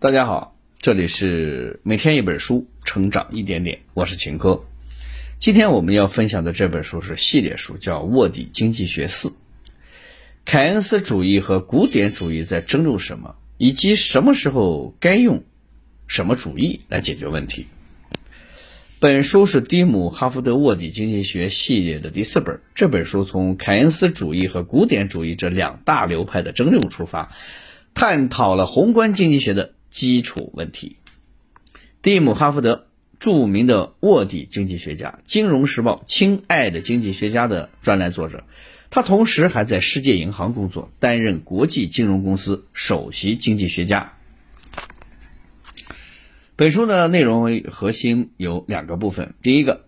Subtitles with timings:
[0.00, 4.64] 大家好，这里是每天一本书，成长一点点，我是秦科。
[5.40, 9.30] 今天我们要分享的这本书是系列书，叫《卧底经济学四》。
[10.44, 15.42] 凯恩斯主义和古典主义在争论什么，以及什么时候该用
[16.06, 17.66] 什么主义来解决问题。
[19.00, 22.60] 本书是蒂姆·哈福德卧底经济学系列的第四本。
[22.76, 27.34] 这本书从凯恩斯主义和古典主义这两大流派的争论出发，
[27.94, 29.74] 探讨了宏观经济学的。
[29.88, 30.96] 基础问题。
[32.00, 32.86] 蒂姆·哈福德，
[33.18, 38.44] 著名的卧底经济学家，《金融时报》“亲爱的经济学家”的专栏作者。
[38.90, 44.14] 他同时还在世界银行工作，担任国际金融公司首席经济学家。
[46.56, 49.84] 本书的内容核心有两个部分：第一个，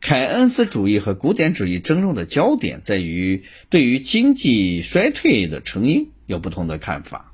[0.00, 7.31] 凯恩斯主义和古典主义争论的焦点在于对于经济衰退的成因有不同的看法。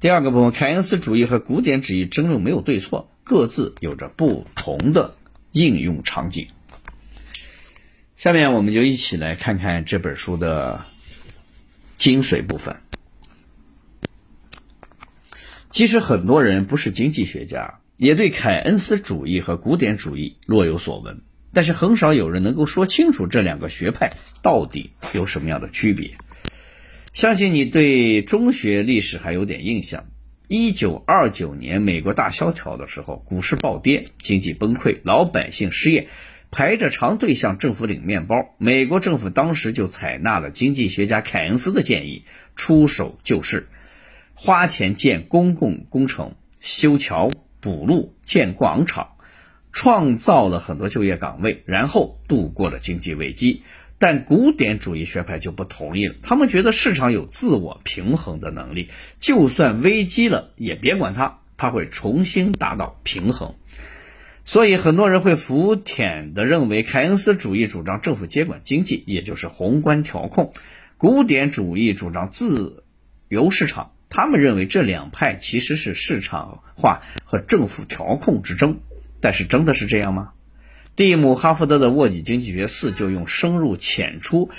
[0.00, 5.14] 第二个部分，凯恩斯主义和古典主义争论没有对错，各自有着不同的
[5.52, 6.48] 应用场景。
[8.16, 10.86] 下面我们就一起来看看这本书的
[11.96, 12.76] 精髓部分。
[15.68, 21.20] 其实很多人不是经济学家，也对凯恩斯主义和古典主义若有所闻，
[21.52, 26.16] 但是很少有人能够说清楚这两个学派到底有什么样的区别。
[27.12, 30.06] 相信你对中学历史还有点印象。
[30.46, 36.06] 一九二九年美国大萧条的时候，股市暴跌，经济崩溃，老百姓失业，
[36.52, 38.54] 排着长队向政府领面包。
[38.58, 43.66] 美国政府当时就采纳了经济学家凯恩斯的建议，出手救市，
[44.34, 49.16] 花钱建公共工程，修桥补路，建广场，
[49.72, 53.64] 创造了很多就业岗位，然后度过了经济危机。
[54.00, 63.54] 但古典主义学派就不同意了，他们觉得市场有自我平衡的能力，就算危机了也别管它，它会重新达到平衡。
[64.46, 70.54] 所以很多人会服舔的认为，凯恩斯主义主张政府接管经济，也就是宏观调控；
[70.96, 72.84] 古典主义主张自
[73.28, 73.92] 由市场。
[74.08, 78.80] 他们认为这两派其实是市场化和政府调控之争，
[79.20, 80.32] 但是真的是这样吗？
[81.00, 84.50] 蒂姆·哈福德的《卧底经济学四》就用深入浅出、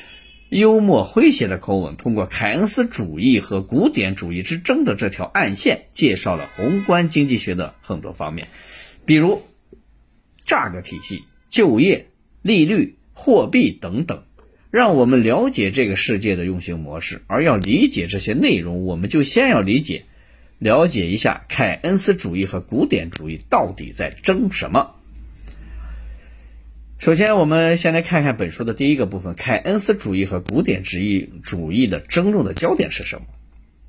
[0.50, 8.48] 幽默诙谐的口吻，通过凯恩斯主义和古典主义之争的这条暗线，介绍了宏观经济学的很多方面，
[9.06, 9.44] 比如
[10.44, 12.08] 价格体系、就业、
[12.42, 14.24] 利率、货币等等，
[14.72, 17.22] 让我们了解这个世界的运行模式。
[17.28, 20.06] 而要理解这些内容，我们就先要理解、
[20.58, 24.96] 了解一下凯恩斯主义和古典主义到底在争什么。
[27.02, 33.26] 首先，我们先来看看本书的第一个部分：凯恩斯主义和古典主义主义的争论的焦点是什么？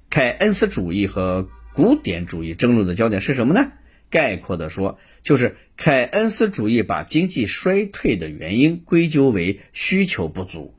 [0.09, 3.71] 凯恩斯主义和古典主义争论的焦点是什么呢？
[4.09, 10.75] 概括的说，就是凯恩斯主义把经济衰退的原因归咎为需求不足，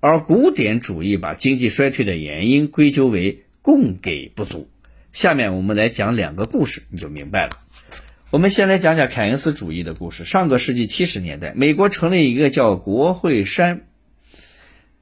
[0.00, 4.68] 而古典主义把经济衰退的原因归咎为供给不足。
[5.14, 7.52] 下面我们来讲两个故事，你就明白了。
[8.30, 10.26] 我们先来讲讲凯恩斯主义的故事。
[10.26, 13.86] 上个世纪七十年代，美国成立一个叫国会山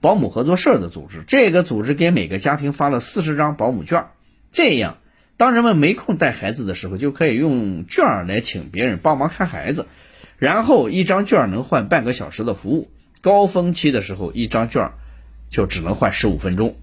[0.00, 1.25] 保姆合作社的组织。
[1.26, 4.04] 这个组织给每个家庭发了四十张保姆券，
[4.53, 4.98] 这样
[5.37, 9.87] 当人们没空带孩子的时候，就可以用券来请别人帮忙看孩子。
[10.38, 14.93] 然后一张券能换半个小时的服务，高峰期的时候，一张券
[15.50, 16.76] 就只能换十五分钟。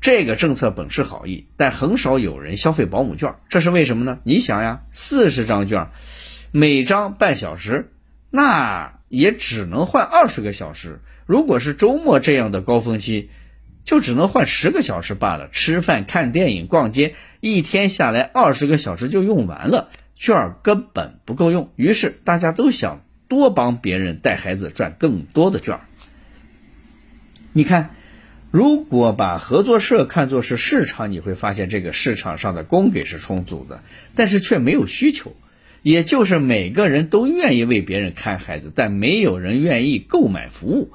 [0.00, 4.18] 这个政策本是好意，但很少有人消费保姆券，这是为什么呢？
[4.24, 5.88] 你想呀，四十张券，
[6.52, 7.92] 每张半小时，
[8.30, 11.00] 那也只能换二十个小时。
[11.26, 13.28] 如果是周末这样的高峰期，
[13.84, 15.50] 就只能换十个小时罢了。
[15.50, 21.72] 吃饭、看电影、逛街，一天下来二十个小时就用完了，券根本不够用。
[21.76, 25.78] 于是大家都想多帮别人带孩子，赚更多的券。
[27.52, 27.90] 你看。
[28.50, 33.82] 如果把合作社看作是市场，你会发现这个市场上的供给是充足的，
[34.16, 35.36] 但是却没有需求，
[35.82, 40.90] 也就是每个人都愿意为别人看孩子，但没有人愿意购买服务，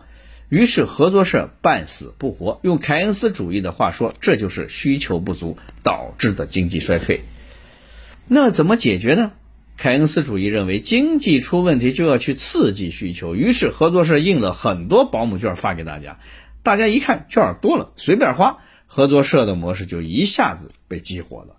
[0.49, 2.59] 于是合作社半死不活。
[2.61, 7.21] 用凯恩斯主义的话说，这就是需求不足导致的经济衰退。
[8.27, 9.31] 那怎么解决呢？
[9.77, 16.19] 凯恩斯主义认为，经济出问题就要去刺激需求，于是合作社印了很多保姆券发给大家。
[16.65, 18.57] 大家一看券多了，随便花，
[18.87, 21.57] 合作社的模式就一下子被激活了。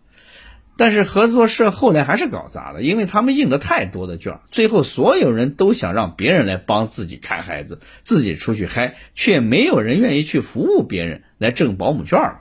[0.77, 12.41] 但是合作社后来还是搞砸了，因为他们印的太多的券，最后所有人都想让别人来帮自己看孩子，自己出去嗨，却没有人愿意去服务别人来挣保姆券了。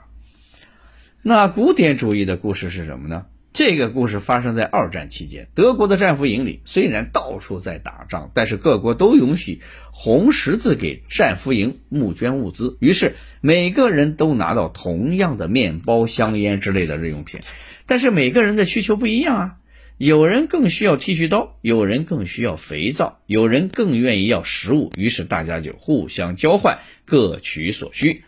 [1.22, 3.26] 那古典主义的故事是什么呢？
[3.56, 9.62] 这个故事发生在二战期间，德国的战俘营里虽然到处在打仗，但是各国都允许
[9.92, 17.40] 红十字给战俘营募捐物资，于是每个人都拿到同样的面包、香烟之类的日用品。
[17.86, 19.54] 但是每个人的需求不一样啊，
[19.96, 28.24] 有人更需要剃须刀，有人更需要肥皂，有人更愿意要食物，于是大家就互相交换，各取所需。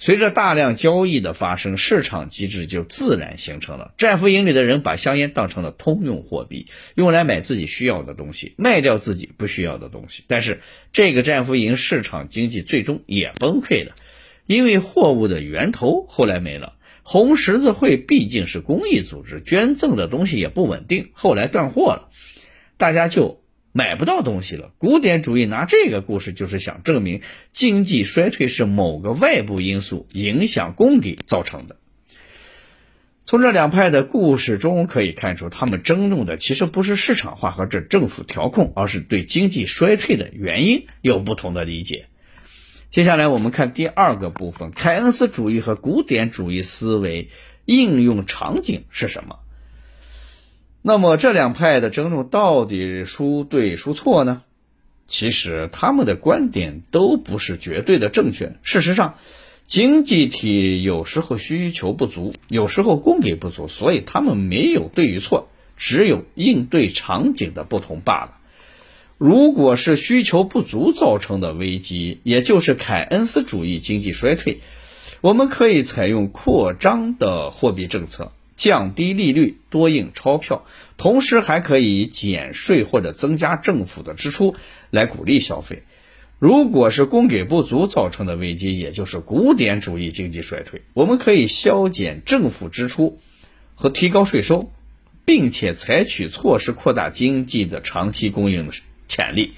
[0.00, 3.92] 随着大量交易的发生，市场机制就自然形成了。
[3.98, 10.22] 战俘营里的人把香烟当成了通用货币，用来买自己需要的东西，卖掉自己不需要的东西。
[10.28, 10.60] 但是，
[10.92, 13.94] 这个战俘营市场经济最终也崩溃了，
[14.46, 16.74] 因为货物的源头后来没了。
[17.02, 22.08] 红十字会毕竟是公益组织，捐赠的东西也不稳定，后来断货了，
[22.76, 23.42] 大家就。
[23.72, 24.72] 买不到东西了。
[24.78, 31.76] 古典主义拿这个故事就是想证明经济衰退是某个外部因素影响供给造成的。
[33.24, 42.06] 从这两派的故事中可以看出，他们争论的其实不是市场化和这政府调控，而是对经济衰退的原因有不同的理解。
[42.88, 47.28] 接下来我们看第二个部分：凯恩斯主义和古典主义思维
[47.66, 49.40] 应用场景是什么？
[50.82, 54.42] 那么这两派的争论到底孰对孰错呢？
[55.06, 58.56] 其实他们的观点都不是绝对的正确。
[58.62, 59.14] 事实上，
[59.66, 68.34] 经济体有时候需求不足，有时候供给不足，所以他们没有对与错，只有应对场景的不同罢了。
[69.16, 74.60] 如果是需求不足造成的危机，也就是凯恩斯主义经济衰退，
[75.20, 78.30] 我们可以采用扩张的货币政策。
[78.58, 80.66] 降低利率，多印钞票，
[80.96, 84.56] 同时还可以减税或者增加政府的支出
[84.90, 85.84] 来鼓励消费。
[86.40, 93.20] 如果是供给不足造成的危机，也就是古典主义经济衰退，我们可以削减政府支出
[93.76, 94.72] 和提高税收，
[95.24, 98.70] 并且采取措施扩大经济的长期供应
[99.06, 99.54] 潜力。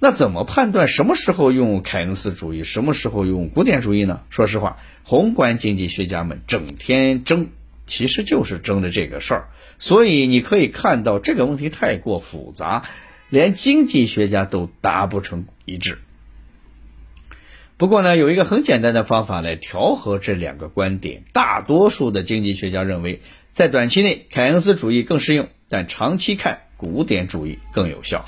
[0.00, 4.22] 那怎么判断什么时候用凯恩斯主义，什么时候用古典主义呢？
[4.28, 7.50] 说实话，宏观经济学家们整天争。
[7.88, 9.48] 其实就是争的这个事儿，
[9.78, 12.84] 所以你可以看到这个问题太过复杂，
[13.28, 15.98] 连经济学家都达不成一致。
[17.76, 21.22] 不过呢，有一个很简单的方法来调和这两个观点。
[21.32, 28.24] 大多数的经济学家认为，在短期内凯恩斯主义更适用，但长期看古典主义更有效。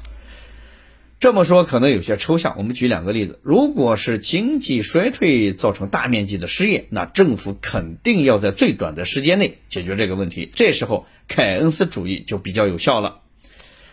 [1.20, 3.40] 这么说可能有些抽象，我们举两个例子。
[3.42, 10.48] 如果是经济衰退造成大面积的失业，那政府肯定要在最短的时间内解决这个问题。
[10.50, 13.20] 这时候凯恩斯主义就比较有效了。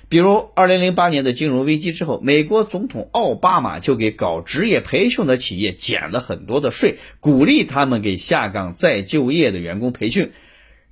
[0.07, 10.31] 比如2008年的金融危机之后，美国总统奥巴马就给搞职业培训的企业减了很多的税，鼓励他们给下岗再就业的员工培训，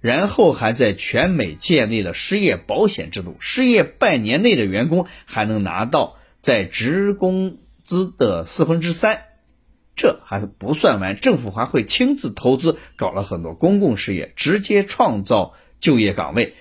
[0.01, 6.17] 然后还在全美建立了失业保险制度，失业半年内的员工还能拿到。
[6.45, 9.23] 在职工资的四分之三，
[9.95, 16.53] 这还是不算完，政府还会亲自投资，搞了很多公共事业，直接创造就业岗位。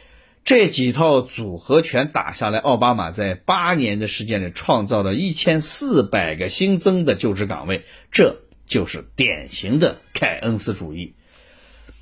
[0.43, 11.13] 这几套组合拳打下来，奥巴马在八年的时间里创造了一千四百个新增的就职岗位，这就是典型的凯恩斯主义。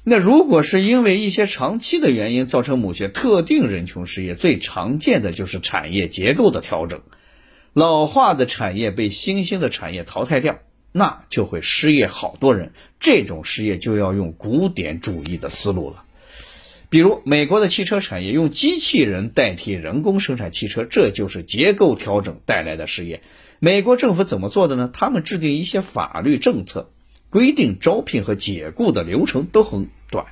[0.05, 7.03] 那如果是因为一些长期的原因造成某些特定人群失业，最常见的就是产业结构的调整。
[7.74, 10.58] 老化的产业被新兴的产业淘汰掉，
[10.93, 12.72] 那就会失业好多人。
[13.00, 16.05] 这种失业就要用古典主义的思路了。
[16.91, 23.22] 比如美国的汽车产业用机器人代替人工生产汽车，这就是结构调整带来的失业。
[23.58, 24.91] 美国政府怎么做的呢？
[24.93, 26.91] 他们制定一些法律政策，
[27.31, 30.26] 规定招聘和解雇的流程都很短。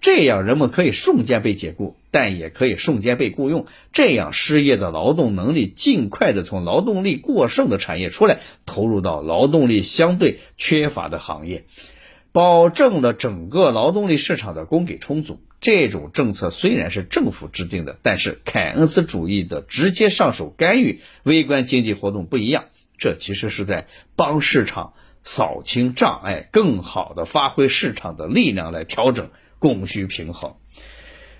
[0.00, 3.66] 这样，人们可以瞬间被解雇，但也可以瞬间被雇佣。
[3.92, 11.64] 这样，失业的劳动能力尽快的从劳动力过剩的产业出来，投入到劳动力相对缺乏的行业，
[12.32, 15.38] 保证了整个劳动力市场的供给充足。
[15.60, 22.64] 这种政策虽然是政府制定的，但是凯恩斯主义的直接上手干预微观经济活动不一样，
[22.96, 29.28] 这其实是在帮市场扫清障碍，更好的发挥市场的力量来调整。
[29.60, 30.56] 供需平衡，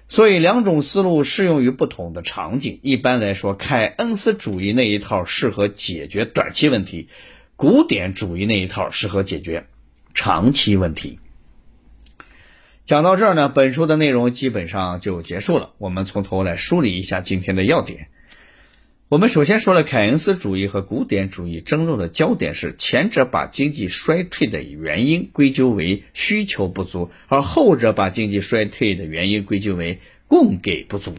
[0.07, 2.79] 所以两种思路适用于不同的场景。
[2.83, 7.09] 一般来说，凯恩斯主义那一套适合解决短期问题，
[7.57, 9.67] 古典主义那一套适合解决
[10.15, 11.19] 长期问题。
[12.85, 15.71] 讲到这儿呢，本书的内容基本上就结束了。
[15.79, 18.09] 我们从头来梳理一下今天的要点。
[19.11, 29.99] 我们首先说了凯恩斯主义和古典主义争论的焦点是，前者把经济衰退的原因归咎为需求不足，而后者把经济衰退的原因归咎为
[30.29, 31.17] 供给不足。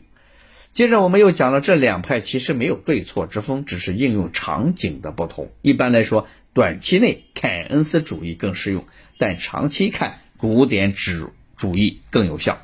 [0.71, 5.51] 接着我们又讲了这两派其实没有对错之分，只是应用场景的不同。
[5.61, 8.85] 一般来说，短期内凯恩斯主义更适用，
[9.17, 12.61] 但长期看古典主主义更有效。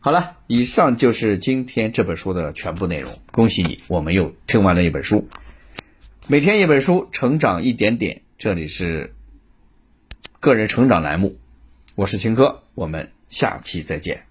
[0.00, 3.18] 好了，以上就是今天这本书的全部内容。
[3.32, 5.28] 恭喜你，我们又听完了一本书。
[6.28, 8.22] 每天一本书，成长一点点。
[8.38, 9.12] 这里是
[10.38, 11.36] 个人成长栏目，
[11.96, 14.27] 我是秦科，我们下期再见。